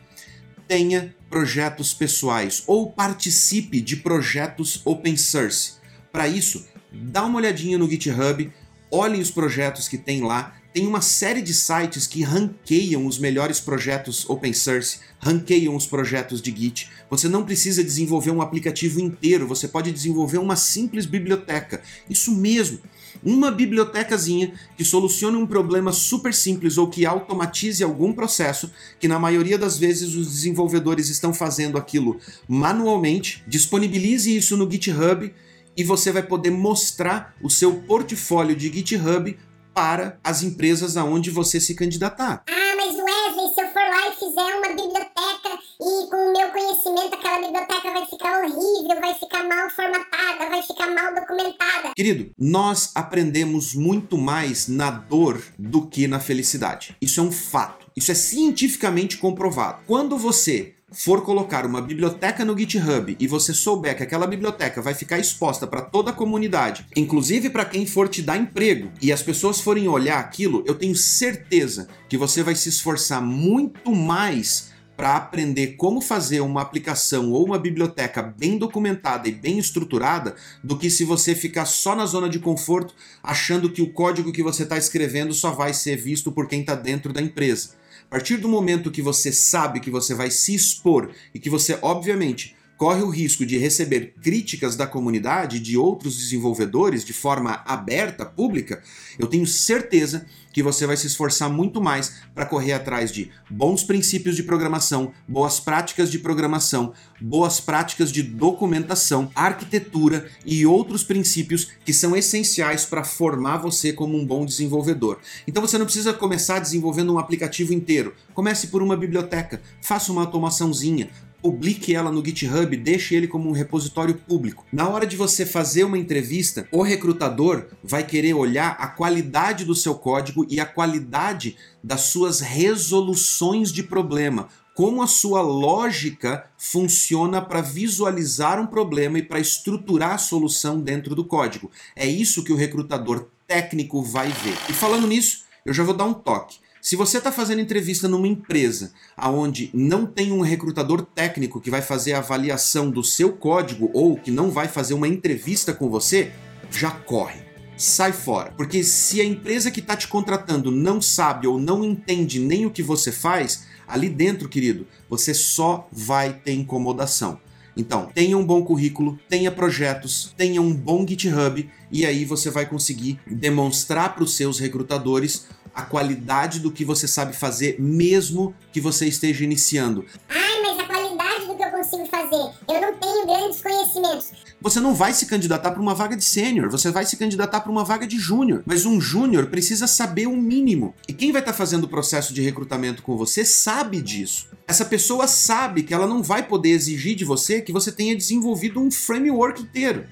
tenha 0.67 1.15
projetos 1.29 1.93
pessoais 1.93 2.63
ou 2.65 2.91
participe 2.93 3.79
de 3.79 3.97
projetos 3.97 4.81
open 4.85 5.17
source. 5.17 5.73
Para 6.11 6.27
isso, 6.27 6.65
dá 6.91 7.25
uma 7.25 7.37
olhadinha 7.37 7.77
no 7.77 7.87
GitHub, 7.87 8.51
olhem 8.89 9.21
os 9.21 9.29
projetos 9.29 9.87
que 9.87 9.99
tem 9.99 10.23
lá. 10.23 10.55
Tem 10.79 10.87
uma 10.87 11.01
série 11.01 11.41
de 11.41 11.53
sites 11.53 12.07
que 12.07 12.23
ranqueiam 12.23 13.05
os 13.05 13.19
melhores 13.19 13.59
projetos 13.59 14.23
open 14.29 14.53
source, 14.53 14.99
ranqueiam 15.19 15.75
os 15.75 15.85
projetos 15.85 16.41
de 16.41 16.55
Git. 16.55 16.89
Você 17.09 17.27
não 17.27 17.43
precisa 17.43 17.83
desenvolver 17.83 18.31
um 18.31 18.41
aplicativo 18.41 19.01
inteiro, 19.01 19.45
você 19.45 19.67
pode 19.67 19.91
desenvolver 19.91 20.37
uma 20.37 20.55
simples 20.55 21.05
biblioteca. 21.05 21.81
Isso 22.09 22.33
mesmo 22.33 22.79
uma 23.21 23.51
bibliotecazinha 23.51 24.53
que 24.77 24.85
solucione 24.85 25.35
um 25.35 25.45
problema 25.45 25.91
super 25.91 26.33
simples 26.33 26.77
ou 26.77 26.87
que 26.87 27.05
automatize 27.05 27.83
algum 27.83 28.13
processo, 28.13 28.71
que 29.01 29.07
na 29.09 29.19
maioria 29.19 29.57
das 29.57 29.77
vezes 29.77 30.15
os 30.15 30.27
desenvolvedores 30.31 31.09
estão 31.09 31.33
fazendo 31.33 31.77
aquilo 31.77 32.21
manualmente, 32.47 33.43
disponibilize 33.45 34.33
isso 34.33 34.55
no 34.55 34.71
GitHub 34.71 35.29
e 35.75 35.83
você 35.83 36.09
vai 36.09 36.23
poder 36.23 36.51
mostrar 36.51 37.35
o 37.41 37.49
seu 37.49 37.75
portfólio 37.81 38.55
de 38.55 38.71
GitHub 38.71 39.37
para 39.73 40.19
as 40.23 40.43
empresas 40.43 40.97
aonde 40.97 41.29
você 41.29 41.59
se 41.59 41.75
candidatar. 41.75 42.43
Ah, 42.49 42.75
mas 42.75 42.95
Wesley, 42.95 43.53
se 43.53 43.61
eu 43.61 43.67
for 43.67 43.81
lá 43.81 44.09
e 44.09 44.13
fizer 44.13 44.55
uma 44.57 44.69
biblioteca 44.69 45.59
e 45.81 46.09
com 46.09 46.15
o 46.15 46.33
meu 46.33 46.49
conhecimento 46.51 47.13
aquela 47.13 47.39
biblioteca 47.39 47.91
vai 47.91 48.05
ficar 48.05 48.43
horrível, 48.43 48.99
vai 48.99 49.13
ficar 49.15 49.43
mal 49.47 49.69
formatada, 49.69 50.49
vai 50.49 50.61
ficar 50.61 50.87
mal 50.87 51.15
documentada. 51.15 51.93
Querido, 51.95 52.31
nós 52.37 52.91
aprendemos 52.95 53.73
muito 53.73 54.17
mais 54.17 54.67
na 54.67 54.91
dor 54.91 55.41
do 55.57 55.87
que 55.87 56.07
na 56.07 56.19
felicidade. 56.19 56.95
Isso 57.01 57.19
é 57.19 57.23
um 57.23 57.31
fato. 57.31 57.87
Isso 57.95 58.11
é 58.11 58.15
cientificamente 58.15 59.17
comprovado. 59.17 59.81
Quando 59.85 60.17
você 60.17 60.75
for 60.91 61.21
colocar 61.21 61.65
uma 61.65 61.81
biblioteca 61.81 62.43
no 62.43 62.57
GitHub 62.57 63.15
e 63.19 63.27
você 63.27 63.53
souber 63.53 63.95
que 63.95 64.03
aquela 64.03 64.27
biblioteca 64.27 64.81
vai 64.81 64.93
ficar 64.93 65.19
exposta 65.19 65.67
para 65.67 65.81
toda 65.81 66.11
a 66.11 66.13
comunidade, 66.13 66.85
inclusive 66.95 67.49
para 67.49 67.65
quem 67.65 67.85
for 67.85 68.07
te 68.07 68.21
dar 68.21 68.37
emprego, 68.37 68.91
e 69.01 69.11
as 69.11 69.21
pessoas 69.21 69.61
forem 69.61 69.87
olhar 69.87 70.19
aquilo, 70.19 70.63
eu 70.65 70.75
tenho 70.75 70.95
certeza 70.95 71.87
que 72.07 72.17
você 72.17 72.43
vai 72.43 72.55
se 72.55 72.69
esforçar 72.69 73.21
muito 73.21 73.93
mais 73.93 74.69
para 74.99 75.15
aprender 75.15 75.77
como 75.77 76.01
fazer 76.01 76.41
uma 76.41 76.61
aplicação 76.61 77.31
ou 77.31 77.45
uma 77.45 77.57
biblioteca 77.57 78.21
bem 78.21 78.57
documentada 78.57 79.29
e 79.29 79.31
bem 79.31 79.57
estruturada 79.57 80.35
do 80.61 80.77
que 80.77 80.89
se 80.89 81.05
você 81.05 81.33
ficar 81.33 81.63
só 81.63 81.95
na 81.95 82.05
zona 82.05 82.27
de 82.27 82.37
conforto 82.37 82.93
achando 83.23 83.71
que 83.71 83.81
o 83.81 83.93
código 83.93 84.33
que 84.33 84.43
você 84.43 84.63
está 84.63 84.77
escrevendo 84.77 85.33
só 85.33 85.51
vai 85.51 85.73
ser 85.73 85.95
visto 85.95 86.33
por 86.33 86.49
quem 86.49 86.59
está 86.59 86.75
dentro 86.75 87.13
da 87.13 87.21
empresa. 87.21 87.78
A 88.09 88.17
partir 88.17 88.37
do 88.37 88.49
momento 88.49 88.89
que 88.89 89.03
você 89.03 89.31
sabe 89.31 89.79
que 89.79 89.91
você 89.91 90.15
vai 90.15 90.31
se 90.31 90.55
expor 90.55 91.11
e 91.31 91.39
que 91.39 91.47
você, 91.47 91.77
obviamente, 91.79 92.55
corre 92.79 93.03
o 93.03 93.09
risco 93.09 93.45
de 93.45 93.57
receber 93.57 94.13
críticas 94.21 94.77
da 94.77 94.87
comunidade, 94.87 95.59
de 95.59 95.77
outros 95.77 96.17
desenvolvedores, 96.17 97.03
de 97.03 97.11
forma 97.11 97.61
aberta, 97.65 98.25
pública, 98.25 98.81
eu 99.19 99.27
tenho 99.27 99.45
certeza 99.45 100.25
que 100.53 100.63
você 100.63 100.87
vai 100.87 100.95
se 100.95 101.05
esforçar 101.05 101.49
muito 101.49 101.81
mais 101.81 102.21
para 102.33 102.45
correr 102.45 102.71
atrás 102.71 103.11
de 103.11 103.29
bons 103.49 103.83
princípios 103.83 104.33
de 104.33 104.43
programação, 104.43 105.11
boas 105.27 105.59
práticas 105.59 106.09
de 106.09 106.19
programação, 106.19 106.93
boas 107.19 107.59
práticas 107.59 108.13
de 108.13 108.23
documentação, 108.23 109.29
arquitetura 109.35 110.29
e 110.45 110.65
outros 110.65 111.03
princípios 111.03 111.67
que 111.83 111.93
são 111.93 112.15
essenciais 112.15 112.85
para 112.85 113.03
formar 113.03 113.57
você 113.57 113.91
como 113.91 114.17
um 114.17 114.25
bom 114.25 114.45
desenvolvedor. 114.45 115.19
Então 115.45 115.61
você 115.61 115.77
não 115.77 115.85
precisa 115.85 116.13
começar 116.13 116.59
desenvolvendo 116.59 117.13
um 117.13 117.19
aplicativo 117.19 117.73
inteiro. 117.73 118.15
Comece 118.33 118.67
por 118.67 118.81
uma 118.81 118.95
biblioteca, 118.95 119.61
faça 119.81 120.13
uma 120.13 120.21
automaçãozinha, 120.21 121.09
publique 121.41 121.95
ela 121.95 122.11
no 122.11 122.23
GitHub, 122.23 122.75
deixe 122.77 123.15
ele 123.15 123.27
como 123.27 123.49
um 123.49 123.53
repositório 123.53 124.15
público. 124.15 124.65
Na 124.71 124.87
hora 124.89 125.05
de 125.05 125.15
você 125.15 125.45
fazer 125.45 125.83
uma 125.83 125.97
entrevista, 125.97 126.67
o 126.71 126.81
recrutador 126.81 127.67
vai 127.83 128.03
querer 128.03 128.33
olhar 128.33 128.75
a 128.79 128.87
qualidade 128.87 129.65
do 129.65 129.75
seu 129.75 129.95
código 129.95 130.45
e 130.49 130.59
a 130.59 130.65
qualidade 130.65 131.55
das 131.83 132.01
suas 132.01 132.39
resoluções 132.39 133.71
de 133.71 133.83
problema. 133.83 134.47
Como 134.75 135.01
a 135.01 135.07
sua 135.07 135.41
lógica 135.41 136.45
funciona 136.57 137.41
para 137.41 137.61
visualizar 137.61 138.61
um 138.61 138.67
problema 138.67 139.19
e 139.19 139.23
para 139.23 139.39
estruturar 139.39 140.13
a 140.13 140.17
solução 140.17 140.79
dentro 140.79 141.15
do 141.15 141.25
código. 141.25 141.69
É 141.95 142.07
isso 142.07 142.43
que 142.43 142.53
o 142.53 142.55
recrutador 142.55 143.27
técnico 143.45 144.01
vai 144.01 144.29
ver. 144.29 144.57
E 144.69 144.73
falando 144.73 145.07
nisso, 145.07 145.43
eu 145.65 145.73
já 145.73 145.83
vou 145.83 145.93
dar 145.93 146.05
um 146.05 146.13
toque. 146.13 146.59
Se 146.81 146.95
você 146.95 147.17
está 147.17 147.29
fazendo 147.29 147.59
entrevista 147.59 148.07
numa 148.07 148.27
empresa 148.27 148.93
aonde 149.17 149.69
não 149.73 150.05
tem 150.05 150.31
um 150.31 150.39
recrutador 150.39 151.01
técnico 151.01 151.59
que 151.59 151.69
vai 151.69 151.81
fazer 151.81 152.13
a 152.13 152.19
avaliação 152.19 152.89
do 152.89 153.03
seu 153.03 153.33
código 153.33 153.91
ou 153.93 154.15
que 154.15 154.31
não 154.31 154.49
vai 154.49 154.67
fazer 154.69 154.93
uma 154.93 155.07
entrevista 155.07 155.73
com 155.73 155.89
você, 155.89 156.31
já 156.71 156.89
corre. 156.89 157.41
Sai 157.75 158.13
fora. 158.13 158.53
Porque 158.55 158.81
se 158.81 159.19
a 159.19 159.25
empresa 159.25 159.69
que 159.69 159.81
está 159.81 159.95
te 159.95 160.07
contratando 160.07 160.71
não 160.71 161.01
sabe 161.01 161.47
ou 161.47 161.59
não 161.59 161.83
entende 161.83 162.39
nem 162.39 162.65
o 162.65 162.71
que 162.71 162.81
você 162.81 163.11
faz, 163.11 163.65
ali 163.85 164.07
dentro, 164.07 164.47
querido, 164.47 164.87
você 165.09 165.33
só 165.33 165.87
vai 165.91 166.31
ter 166.31 166.53
incomodação. 166.53 167.41
Então, 167.75 168.09
tenha 168.13 168.37
um 168.37 168.45
bom 168.45 168.61
currículo, 168.61 169.17
tenha 169.29 169.49
projetos, 169.49 170.33
tenha 170.35 170.61
um 170.61 170.73
bom 170.73 171.07
GitHub 171.07 171.69
e 171.89 172.05
aí 172.05 172.25
você 172.25 172.49
vai 172.49 172.65
conseguir 172.65 173.19
demonstrar 173.25 174.15
para 174.15 174.23
os 174.23 174.35
seus 174.35 174.59
recrutadores 174.59 175.47
a 175.73 175.81
qualidade 175.83 176.59
do 176.59 176.71
que 176.71 176.85
você 176.85 177.07
sabe 177.07 177.35
fazer, 177.35 177.75
mesmo 177.79 178.53
que 178.71 178.81
você 178.81 179.07
esteja 179.07 179.43
iniciando. 179.43 180.05
Ai, 180.27 180.61
mas 180.61 180.79
a 180.79 180.83
qualidade 180.83 181.45
do 181.45 181.55
que 181.55 181.63
eu 181.63 181.71
consigo 181.71 182.05
fazer, 182.07 182.53
eu 182.67 182.81
não 182.81 182.93
tenho 182.97 183.25
grandes 183.25 183.61
conhecimentos. 183.61 184.31
Você 184.61 184.79
não 184.79 184.93
vai 184.93 185.13
se 185.13 185.25
candidatar 185.25 185.71
para 185.71 185.81
uma 185.81 185.95
vaga 185.95 186.17
de 186.17 186.23
sênior, 186.23 186.69
você 186.69 186.91
vai 186.91 187.05
se 187.05 187.15
candidatar 187.15 187.61
para 187.61 187.71
uma 187.71 187.85
vaga 187.85 188.05
de 188.05 188.17
júnior. 188.17 188.61
Mas 188.65 188.85
um 188.85 188.99
júnior 188.99 189.47
precisa 189.47 189.87
saber 189.87 190.27
o 190.27 190.31
um 190.31 190.37
mínimo. 190.41 190.93
E 191.07 191.13
quem 191.13 191.31
vai 191.31 191.41
estar 191.41 191.53
tá 191.53 191.57
fazendo 191.57 191.85
o 191.85 191.89
processo 191.89 192.33
de 192.33 192.41
recrutamento 192.41 193.01
com 193.01 193.15
você 193.15 193.45
sabe 193.45 194.01
disso. 194.01 194.49
Essa 194.67 194.83
pessoa 194.83 195.27
sabe 195.27 195.83
que 195.83 195.93
ela 195.93 196.05
não 196.05 196.21
vai 196.21 196.43
poder 196.43 196.71
exigir 196.71 197.15
de 197.15 197.23
você 197.23 197.61
que 197.61 197.71
você 197.71 197.91
tenha 197.91 198.15
desenvolvido 198.15 198.81
um 198.81 198.91
framework 198.91 199.61
inteiro 199.61 200.05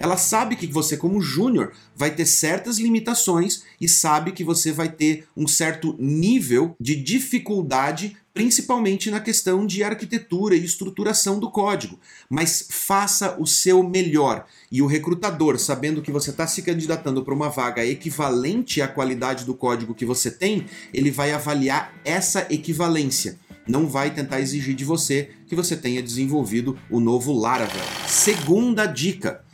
ela 0.00 0.16
sabe 0.16 0.56
que 0.56 0.66
você, 0.66 0.96
como 0.96 1.20
júnior, 1.20 1.72
vai 1.94 2.10
ter 2.10 2.24
certas 2.24 2.78
limitações 2.78 3.64
e 3.78 3.86
sabe 3.86 4.32
que 4.32 4.42
você 4.42 4.72
vai 4.72 4.88
ter 4.88 5.26
um 5.36 5.46
certo 5.46 5.94
nível 5.98 6.74
de 6.80 6.96
dificuldade, 6.96 8.16
principalmente 8.32 9.10
na 9.10 9.20
questão 9.20 9.66
de 9.66 9.84
arquitetura 9.84 10.56
e 10.56 10.64
estruturação 10.64 11.38
do 11.38 11.50
código. 11.50 12.00
Mas 12.30 12.66
faça 12.70 13.36
o 13.38 13.46
seu 13.46 13.82
melhor. 13.82 14.46
E 14.72 14.80
o 14.80 14.86
recrutador, 14.86 15.58
sabendo 15.58 16.00
que 16.00 16.10
você 16.10 16.30
está 16.30 16.46
se 16.46 16.62
candidatando 16.62 17.22
para 17.22 17.34
uma 17.34 17.50
vaga 17.50 17.84
equivalente 17.84 18.80
à 18.80 18.88
qualidade 18.88 19.44
do 19.44 19.54
código 19.54 19.94
que 19.94 20.06
você 20.06 20.30
tem, 20.30 20.64
ele 20.94 21.10
vai 21.10 21.30
avaliar 21.32 21.92
essa 22.06 22.46
equivalência 22.48 23.38
não 23.68 23.86
vai 23.86 24.10
tentar 24.10 24.40
exigir 24.40 24.74
de 24.74 24.84
você 24.84 25.30
que 25.46 25.54
você 25.54 25.76
tenha 25.76 26.02
desenvolvido 26.02 26.76
o 26.90 26.98
novo 26.98 27.32
Laravel. 27.32 27.84
Segunda 28.08 28.84
dica: 28.84 29.44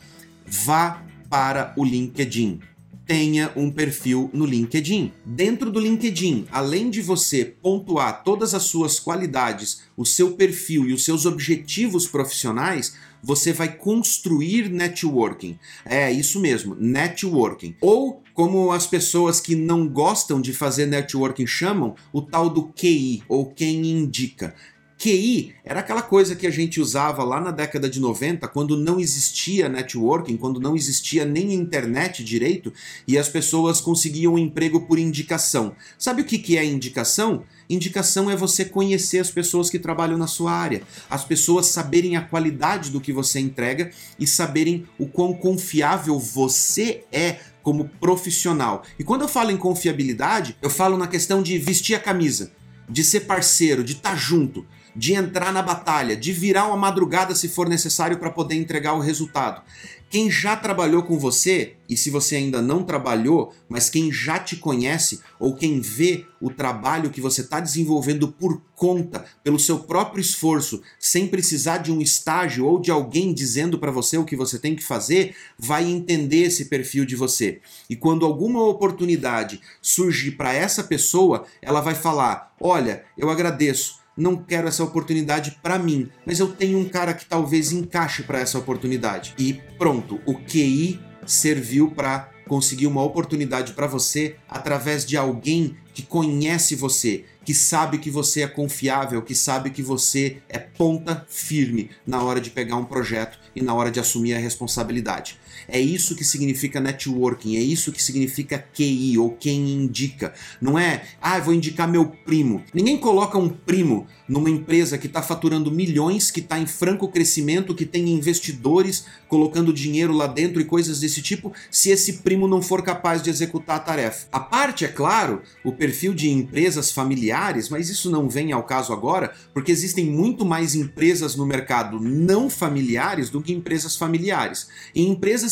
vá 0.47 1.03
para 1.29 1.75
o 1.77 1.85
LinkedIn. 1.85 2.61
Tenha 3.07 3.53
um 3.55 3.71
perfil 3.71 4.29
no 4.33 4.45
LinkedIn. 4.45 5.13
Dentro 5.25 5.71
do 5.71 5.79
LinkedIn, 5.79 6.47
além 6.51 6.91
de 6.91 7.01
você 7.01 7.45
pontuar 7.45 8.25
todas 8.25 8.53
as 8.53 8.65
suas 8.65 8.99
qualidades, 8.99 9.83
o 9.97 10.05
seu 10.05 10.33
perfil 10.33 10.89
e 10.89 10.93
os 10.93 11.05
seus 11.05 11.25
objetivos 11.25 12.09
profissionais, 12.09 12.97
você 13.23 13.53
vai 13.53 13.69
construir 13.77 14.69
networking. 14.69 15.57
É 15.85 16.11
isso 16.11 16.41
mesmo, 16.41 16.75
networking. 16.75 17.77
Ou, 17.81 18.23
como 18.35 18.73
as 18.73 18.89
pessoas 18.89 19.41
que 19.41 19.55
não 19.55 19.89
gostam 19.89 20.41
de 20.41 20.53
fazer 20.53 20.87
networking 20.87 21.47
chamam, 21.47 21.95
o 22.13 22.21
tal 22.21 22.51
do 22.51 22.73
QI, 22.73 23.23
ou 23.29 23.47
quem 23.47 23.87
indica 23.87 24.53
QI 24.99 25.55
era 25.63 25.81
aquela 25.81 26.01
coisa 26.01 26.35
que 26.35 26.47
a 26.47 26.51
gente 26.51 26.81
usava 26.81 27.23
lá 27.23 27.39
na 27.39 27.51
década 27.51 27.89
de 27.89 28.01
90, 28.01 28.49
quando 28.49 28.77
não 28.79 28.99
existia 28.99 29.69
networking, 29.69 30.39
quando 30.39 30.59
não 30.59 30.75
existia 30.75 31.25
nem 31.25 31.53
internet 31.53 32.25
direito 32.25 32.73
e 33.07 33.19
as 33.19 33.29
pessoas 33.29 33.81
conseguiam 33.81 34.35
um 34.35 34.39
emprego 34.39 34.81
por 34.87 34.99
indicação. 34.99 35.77
Sabe 35.99 36.23
o 36.23 36.25
que 36.25 36.57
é 36.57 36.65
indicação? 36.65 37.45
Indicação 37.69 38.31
é 38.31 38.37
você 38.37 38.65
conhecer 38.65 39.19
as 39.19 39.31
pessoas 39.31 39.69
que 39.69 39.79
trabalham 39.79 40.17
na 40.17 40.27
sua 40.27 40.53
área, 40.53 40.83
as 41.11 41.25
pessoas 41.25 41.67
saberem 41.67 42.17
a 42.17 42.23
qualidade 42.23 42.91
do 42.91 43.01
que 43.01 43.13
você 43.13 43.39
entrega 43.39 43.91
e 44.19 44.27
saberem 44.27 44.87
o 44.99 45.07
quão 45.07 45.35
confiável 45.35 46.19
você 46.19 47.05
é 47.13 47.41
como 47.63 47.91
profissional. 48.01 48.83
E 48.99 49.05
quando 49.05 49.23
eu 49.23 49.29
falo 49.29 49.51
em 49.51 49.57
confiabilidade, 49.57 50.57
eu 50.63 50.71
falo 50.71 50.97
na 50.97 51.09
questão 51.09 51.43
de 51.43 51.59
vestir 51.59 51.97
a 51.97 52.01
camisa, 52.01 52.53
de 52.89 53.03
ser 53.05 53.21
parceiro, 53.21 53.85
de 53.85 53.95
estar 53.95 54.11
tá 54.11 54.17
junto 54.17 54.65
de 54.97 55.13
entrar 55.13 55.53
na 55.53 55.61
batalha, 55.61 56.17
de 56.17 56.33
virar 56.33 56.67
uma 56.67 56.77
madrugada 56.77 57.35
se 57.35 57.49
for 57.49 57.69
necessário 57.69 58.19
para 58.19 58.31
poder 58.31 58.55
entregar 58.55 58.95
o 58.95 59.01
resultado. 59.01 59.63
Quem 60.09 60.31
já 60.31 60.57
trabalhou 60.57 61.03
com 61.03 61.19
você, 61.19 61.75
e 61.89 61.97
se 61.97 62.11
você 62.11 62.37
ainda 62.37 62.63
não 62.63 62.85
trabalhou, 62.85 63.53
mas 63.69 63.91
quem 63.91 64.13
já 64.13 64.39
te 64.39 64.55
conhece 64.57 65.21
ou 65.39 65.57
quem 65.57 65.81
vê 65.81 66.25
o 66.41 66.49
trabalho 66.49 67.11
que 67.11 67.21
você 67.21 67.41
está 67.41 67.59
desenvolvendo 67.59 68.29
por 68.29 68.63
conta, 68.77 69.25
pelo 69.43 69.59
seu 69.59 69.81
próprio 69.81 70.21
esforço, 70.21 70.81
sem 70.99 71.27
precisar 71.27 71.79
de 71.79 71.91
um 71.91 72.01
estágio 72.01 72.67
ou 72.67 72.81
de 72.81 72.91
alguém 72.91 73.35
dizendo 73.35 73.79
para 73.79 73.91
você 73.91 74.17
o 74.17 74.25
que 74.25 74.37
você 74.37 74.61
tem 74.61 74.77
que 74.77 74.83
fazer, 74.83 75.35
vai 75.59 75.85
entender 75.85 76.45
esse 76.45 76.67
perfil 76.67 77.05
de 77.05 77.17
você. 77.17 77.61
E 77.91 77.97
quando 77.97 78.25
alguma 78.25 78.65
oportunidade 78.65 79.61
surgir 79.83 80.33
para 80.33 80.55
essa 80.55 80.85
pessoa, 80.85 81.47
ela 81.61 81.81
vai 81.81 81.97
falar: 81.97 82.55
Olha, 82.61 83.05
eu 83.19 83.29
agradeço 83.29 84.06
não 84.17 84.37
quero 84.37 84.69
essa 84.69 84.83
oportunidade 84.83 85.59
para 85.63 85.79
mim, 85.79 86.09
mas 86.25 86.41
eu 86.41 86.49
tenho 86.49 86.79
um 86.79 86.89
cara 86.89 87.13
que 87.13 87.27
talvez 87.27 87.73
encaixe 87.73 88.23
para 88.23 88.41
essa 88.41 88.59
oportunidade. 88.59 89.35
E 89.39 89.61
pronto, 89.79 90.21
o 90.25 90.35
QI 90.35 91.01
serviu 91.27 91.91
para 91.91 92.31
conseguir 92.49 92.87
uma 92.87 93.03
oportunidade 93.03 93.73
para 93.73 93.87
você 93.87 94.37
através 94.49 95.05
de 95.05 95.17
alguém 95.17 95.77
que 95.93 96.03
conhece 96.03 96.77
você, 96.77 97.25
que 97.45 97.53
sabe 97.53 97.99
que 97.99 98.11
você 98.11 98.43
é 98.43 98.47
confiável, 98.47 99.23
que 99.23 99.35
sabe 99.35 99.71
que 99.71 99.83
você 99.83 100.39
é 100.49 100.59
ponta 100.59 101.25
firme 101.29 101.91
na 102.07 102.23
hora 102.23 102.41
de 102.41 102.51
pegar 102.51 102.77
um 102.77 102.85
projeto 102.85 103.39
e 103.55 103.63
na 103.63 103.75
hora 103.75 103.91
de 103.91 103.99
assumir 103.99 104.35
a 104.35 104.39
responsabilidade. 104.39 105.39
É 105.69 105.81
isso 105.81 106.15
que 106.15 106.25
significa 106.25 106.81
networking, 106.81 107.57
é 107.57 107.61
isso 107.61 107.93
que 107.93 108.03
significa 108.03 108.59
QI 108.59 109.19
ou 109.19 109.31
quem 109.31 109.73
indica. 109.73 110.33
Não 110.61 110.79
é, 110.79 111.05
ah, 111.21 111.39
vou 111.39 111.55
indicar 111.55 111.89
meu 111.89 112.07
primo. 112.07 112.63
Ninguém 112.73 112.99
coloca 112.99 113.39
um 113.39 113.49
primo 113.49 114.07
numa 114.29 114.51
empresa 114.51 114.99
que 114.99 115.07
está 115.07 115.23
faturando 115.23 115.71
milhões, 115.71 116.31
que 116.31 116.41
está 116.41 116.59
em 116.59 116.67
franco 116.67 117.09
crescimento, 117.09 117.75
que 117.75 117.87
tem 117.87 118.09
investidores 118.09 119.07
colocando 119.29 119.73
dinheiro 119.73 120.13
lá 120.13 120.27
dentro 120.27 120.61
e 120.61 120.65
coisas 120.65 121.01
desse 121.01 121.23
tipo, 121.23 121.53
se 121.71 121.91
esse 121.91 122.15
primo 122.15 122.49
não 122.49 122.63
for 122.63 122.83
capaz 122.83 123.23
de 123.23 123.31
executar 123.31 123.77
a 123.77 123.81
tarefa. 123.81 124.27
A 124.33 124.41
parte, 124.41 124.85
é 124.85 124.89
claro, 124.89 125.43
o 125.65 125.73
perfil 125.73 126.15
de 126.15 126.31
empresas 126.31 126.91
familiares, 126.91 127.69
mas 127.69 127.89
isso 127.89 128.11
não 128.11 128.29
vem 128.29 128.53
ao 128.53 128.63
caso 128.63 128.93
agora, 128.93 129.33
porque 129.53 129.73
existem 129.73 130.07
muito 130.07 130.45
mais 130.45 130.75
empresas 130.75 131.37
no 131.37 131.47
mercado 131.47 132.01
não 132.01 132.49
familiares 132.49 133.31
do 133.31 133.41
que 133.41 133.53
empresas 133.53 133.97
familiares. 133.97 134.69
E 134.95 135.03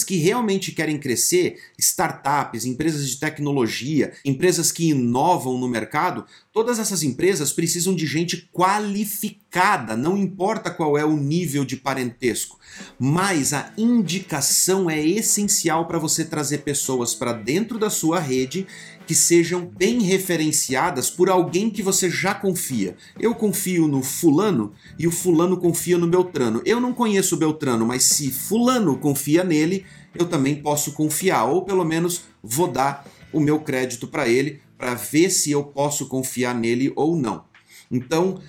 empresas 0.05 0.07
que 0.07 0.17
realmente 0.17 0.73
querem 0.73 0.99
crescer, 0.99 1.59
startups, 1.79 2.65
empresas 2.65 3.09
de 3.09 3.17
tecnologia, 3.17 4.13
empresas 4.25 4.71
que 4.71 4.91
inovam 4.91 5.59
no 5.59 5.67
mercado, 5.67 6.27
todas 6.53 6.79
essas 6.79 7.03
empresas 7.03 7.53
precisam 7.53 7.95
de 7.95 8.07
gente 8.07 8.49
qualificada, 8.53 9.97
não 9.97 10.17
importa 10.17 10.71
qual 10.71 10.99
é 10.99 11.05
o 11.05 11.17
nível 11.17 11.65
de 11.65 11.77
parentesco. 11.77 12.59
Mas 12.99 13.53
a 13.53 13.73
indicação 13.77 14.91
é 14.91 15.01
essencial 15.01 15.87
para 15.87 15.99
você 15.99 16.25
trazer 16.25 16.59
pessoas 16.59 17.15
para 17.15 17.33
dentro 17.33 17.79
da 17.79 17.91
sua 17.91 18.21
rede 18.21 18.67
que 19.07 19.15
sejam 19.15 19.67
bem 19.67 20.01
referenciadas 20.03 21.11
por 21.11 21.29
alguém 21.29 21.71
que 21.71 21.83
você 21.83 22.09
já 22.11 22.35
confia. 22.35 22.97
Eu 23.19 23.35
confio 23.35 23.87
no 23.87 24.03
fulano 24.03 24.73
e 24.99 25.07
o 25.07 25.11
fulano 25.11 25.57
confia 25.57 25.99
no 25.99 26.07
Beltrano. 26.07 26.63
Eu 26.65 26.81
não 26.81 26.93
conheço 26.93 27.35
o 27.35 27.39
Beltrano, 27.39 27.87
mas 27.87 28.05
se 28.05 28.31
fulano 28.31 28.99
confia 28.99 29.45
nele, 29.45 29.85
eu 30.15 30.27
também 30.27 30.57
posso 30.57 30.93
confiar, 30.93 31.45
ou 31.45 31.63
pelo 31.63 31.85
menos 31.85 32.23
vou 32.43 32.69
dar 32.69 33.07
o 33.33 33.41
meu 33.41 33.61
crédito 33.61 34.07
para 34.07 34.29
ele 34.29 34.61
para 34.79 34.95
ver 34.95 35.31
se 35.31 35.51
eu 35.51 35.65
posso 35.65 36.07
confiar 36.07 36.55
nele 36.55 36.93
ou 36.95 37.17
não. 37.17 37.45
Então, 37.91 38.41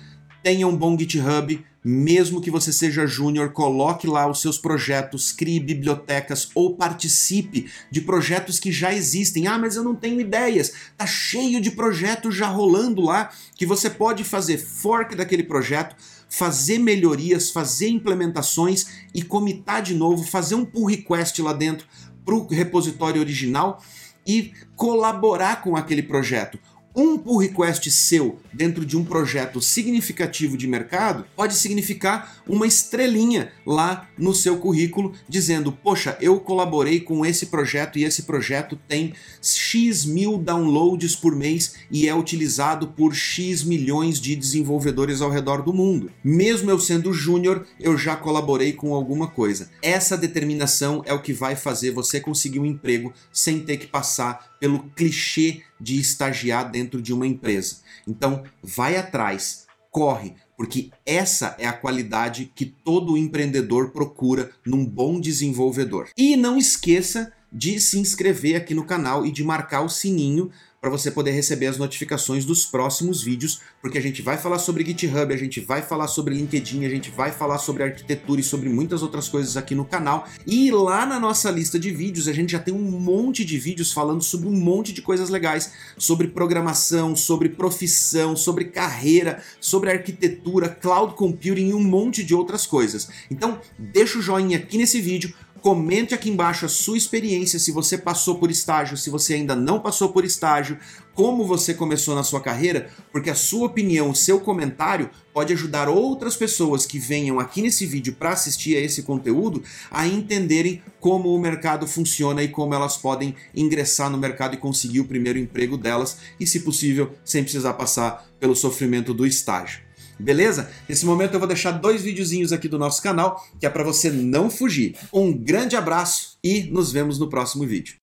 tenha 0.42 0.66
um 0.66 0.76
bom 0.76 0.96
GitHub, 0.98 1.64
mesmo 1.88 2.40
que 2.40 2.50
você 2.50 2.72
seja 2.72 3.06
júnior, 3.06 3.52
coloque 3.52 4.08
lá 4.08 4.28
os 4.28 4.40
seus 4.40 4.58
projetos, 4.58 5.30
crie 5.30 5.60
bibliotecas 5.60 6.50
ou 6.52 6.74
participe 6.74 7.70
de 7.88 8.00
projetos 8.00 8.58
que 8.58 8.72
já 8.72 8.92
existem. 8.92 9.46
Ah, 9.46 9.56
mas 9.56 9.76
eu 9.76 9.84
não 9.84 9.94
tenho 9.94 10.20
ideias. 10.20 10.72
Tá 10.96 11.06
cheio 11.06 11.60
de 11.60 11.70
projetos 11.70 12.34
já 12.34 12.48
rolando 12.48 13.00
lá 13.02 13.30
que 13.54 13.64
você 13.64 13.88
pode 13.88 14.24
fazer 14.24 14.58
fork 14.58 15.14
daquele 15.14 15.44
projeto, 15.44 15.94
fazer 16.28 16.80
melhorias, 16.80 17.52
fazer 17.52 17.88
implementações 17.88 18.86
e 19.14 19.22
comitar 19.22 19.80
de 19.80 19.94
novo, 19.94 20.24
fazer 20.24 20.56
um 20.56 20.64
pull 20.64 20.86
request 20.86 21.40
lá 21.40 21.52
dentro 21.52 21.86
para 22.24 22.34
o 22.34 22.48
repositório 22.48 23.20
original 23.20 23.80
e 24.26 24.52
colaborar 24.74 25.62
com 25.62 25.76
aquele 25.76 26.02
projeto 26.02 26.58
um 26.96 27.18
pull 27.18 27.36
request 27.36 27.90
seu 27.90 28.38
dentro 28.54 28.86
de 28.86 28.96
um 28.96 29.04
projeto 29.04 29.60
significativo 29.60 30.56
de 30.56 30.66
mercado 30.66 31.26
pode 31.36 31.54
significar 31.54 32.42
uma 32.48 32.66
estrelinha 32.66 33.52
lá 33.66 34.08
no 34.16 34.34
seu 34.34 34.56
currículo 34.56 35.12
dizendo: 35.28 35.70
Poxa, 35.70 36.16
eu 36.20 36.40
colaborei 36.40 37.00
com 37.00 37.26
esse 37.26 37.46
projeto 37.46 37.98
e 37.98 38.04
esse 38.04 38.22
projeto 38.22 38.78
tem 38.88 39.12
X 39.42 40.06
mil 40.06 40.38
downloads 40.38 41.14
por 41.14 41.36
mês 41.36 41.74
e 41.90 42.08
é 42.08 42.14
utilizado 42.14 42.88
por 42.88 43.14
X 43.14 43.62
milhões 43.62 44.18
de 44.18 44.34
desenvolvedores 44.34 45.20
ao 45.20 45.30
redor 45.30 45.62
do 45.62 45.74
mundo. 45.74 46.10
Mesmo 46.24 46.70
eu 46.70 46.78
sendo 46.78 47.12
júnior, 47.12 47.66
eu 47.78 47.98
já 47.98 48.16
colaborei 48.16 48.72
com 48.72 48.94
alguma 48.94 49.26
coisa. 49.26 49.70
Essa 49.82 50.16
determinação 50.16 51.02
é 51.04 51.12
o 51.12 51.20
que 51.20 51.34
vai 51.34 51.54
fazer 51.54 51.90
você 51.90 52.20
conseguir 52.20 52.58
um 52.58 52.64
emprego 52.64 53.12
sem 53.30 53.60
ter 53.60 53.76
que 53.76 53.86
passar 53.86 54.55
pelo 54.66 54.80
clichê 54.96 55.62
de 55.80 55.96
estagiar 56.00 56.68
dentro 56.68 57.00
de 57.00 57.14
uma 57.14 57.24
empresa. 57.24 57.76
Então, 58.04 58.42
vai 58.60 58.96
atrás, 58.96 59.64
corre, 59.92 60.34
porque 60.56 60.90
essa 61.06 61.54
é 61.56 61.68
a 61.68 61.72
qualidade 61.72 62.50
que 62.52 62.66
todo 62.66 63.16
empreendedor 63.16 63.92
procura 63.92 64.50
num 64.66 64.84
bom 64.84 65.20
desenvolvedor. 65.20 66.08
E 66.16 66.34
não 66.34 66.58
esqueça 66.58 67.32
de 67.52 67.80
se 67.80 67.98
inscrever 67.98 68.56
aqui 68.56 68.74
no 68.74 68.84
canal 68.84 69.24
e 69.24 69.32
de 69.32 69.44
marcar 69.44 69.82
o 69.82 69.88
sininho 69.88 70.50
para 70.86 70.90
você 70.90 71.10
poder 71.10 71.32
receber 71.32 71.66
as 71.66 71.78
notificações 71.78 72.44
dos 72.44 72.64
próximos 72.64 73.20
vídeos, 73.20 73.60
porque 73.82 73.98
a 73.98 74.00
gente 74.00 74.22
vai 74.22 74.38
falar 74.38 74.60
sobre 74.60 74.84
GitHub, 74.84 75.34
a 75.34 75.36
gente 75.36 75.58
vai 75.58 75.82
falar 75.82 76.06
sobre 76.06 76.34
LinkedIn, 76.34 76.84
a 76.84 76.88
gente 76.88 77.10
vai 77.10 77.32
falar 77.32 77.58
sobre 77.58 77.82
arquitetura 77.82 78.40
e 78.40 78.44
sobre 78.44 78.68
muitas 78.68 79.02
outras 79.02 79.28
coisas 79.28 79.56
aqui 79.56 79.74
no 79.74 79.84
canal. 79.84 80.28
E 80.46 80.70
lá 80.70 81.04
na 81.04 81.18
nossa 81.18 81.50
lista 81.50 81.76
de 81.76 81.90
vídeos, 81.90 82.28
a 82.28 82.32
gente 82.32 82.52
já 82.52 82.60
tem 82.60 82.72
um 82.72 83.00
monte 83.00 83.44
de 83.44 83.58
vídeos 83.58 83.92
falando 83.92 84.22
sobre 84.22 84.48
um 84.48 84.52
monte 84.52 84.92
de 84.92 85.02
coisas 85.02 85.28
legais, 85.28 85.72
sobre 85.98 86.28
programação, 86.28 87.16
sobre 87.16 87.48
profissão, 87.48 88.36
sobre 88.36 88.66
carreira, 88.66 89.42
sobre 89.60 89.90
arquitetura, 89.90 90.68
cloud 90.68 91.14
computing 91.14 91.70
e 91.70 91.74
um 91.74 91.82
monte 91.82 92.22
de 92.22 92.32
outras 92.32 92.64
coisas. 92.64 93.08
Então, 93.28 93.60
deixa 93.76 94.18
o 94.18 94.22
joinha 94.22 94.58
aqui 94.58 94.78
nesse 94.78 95.00
vídeo, 95.00 95.34
Comente 95.66 96.14
aqui 96.14 96.30
embaixo 96.30 96.64
a 96.64 96.68
sua 96.68 96.96
experiência, 96.96 97.58
se 97.58 97.72
você 97.72 97.98
passou 97.98 98.36
por 98.36 98.52
estágio, 98.52 98.96
se 98.96 99.10
você 99.10 99.34
ainda 99.34 99.56
não 99.56 99.80
passou 99.80 100.10
por 100.10 100.24
estágio, 100.24 100.78
como 101.12 101.44
você 101.44 101.74
começou 101.74 102.14
na 102.14 102.22
sua 102.22 102.40
carreira, 102.40 102.88
porque 103.10 103.30
a 103.30 103.34
sua 103.34 103.66
opinião, 103.66 104.08
o 104.08 104.14
seu 104.14 104.38
comentário 104.38 105.10
pode 105.34 105.52
ajudar 105.52 105.88
outras 105.88 106.36
pessoas 106.36 106.86
que 106.86 107.00
venham 107.00 107.40
aqui 107.40 107.60
nesse 107.62 107.84
vídeo 107.84 108.14
para 108.14 108.30
assistir 108.30 108.76
a 108.76 108.80
esse 108.80 109.02
conteúdo 109.02 109.60
a 109.90 110.06
entenderem 110.06 110.80
como 111.00 111.34
o 111.34 111.40
mercado 111.40 111.84
funciona 111.84 112.44
e 112.44 112.48
como 112.48 112.72
elas 112.72 112.96
podem 112.96 113.34
ingressar 113.52 114.08
no 114.08 114.18
mercado 114.18 114.54
e 114.54 114.58
conseguir 114.58 115.00
o 115.00 115.08
primeiro 115.08 115.36
emprego 115.36 115.76
delas 115.76 116.18
e, 116.38 116.46
se 116.46 116.60
possível, 116.60 117.10
sem 117.24 117.42
precisar 117.42 117.72
passar 117.72 118.24
pelo 118.38 118.54
sofrimento 118.54 119.12
do 119.12 119.26
estágio. 119.26 119.85
Beleza? 120.18 120.70
Nesse 120.88 121.06
momento 121.06 121.34
eu 121.34 121.38
vou 121.38 121.46
deixar 121.46 121.72
dois 121.72 122.02
videozinhos 122.02 122.52
aqui 122.52 122.68
do 122.68 122.78
nosso 122.78 123.02
canal, 123.02 123.44
que 123.60 123.66
é 123.66 123.70
para 123.70 123.84
você 123.84 124.10
não 124.10 124.50
fugir. 124.50 124.96
Um 125.12 125.32
grande 125.32 125.76
abraço 125.76 126.38
e 126.42 126.64
nos 126.64 126.90
vemos 126.90 127.18
no 127.18 127.28
próximo 127.28 127.66
vídeo. 127.66 127.94